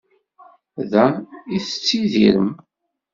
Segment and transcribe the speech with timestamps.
[0.91, 1.05] Da
[1.55, 2.49] i tettidirem?